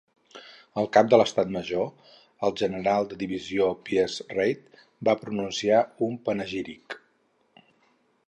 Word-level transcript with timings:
El 0.83 0.87
Cap 0.95 1.09
de 1.09 1.17
l'Estat 1.21 1.49
Major, 1.55 1.83
el 2.47 2.55
general 2.61 3.05
de 3.11 3.19
Divisió 3.19 3.67
Piers 3.89 4.15
Reid, 4.37 4.81
va 5.09 5.15
pronunciar 5.25 5.83
un 6.07 6.17
panegíric. 6.31 6.97